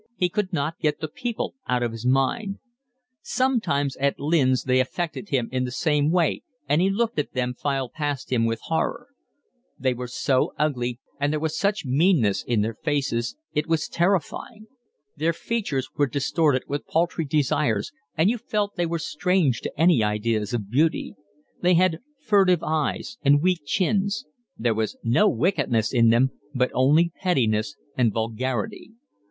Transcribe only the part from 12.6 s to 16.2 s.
their faces, it was terrifying; their features were